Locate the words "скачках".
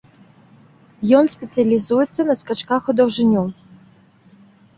2.41-2.89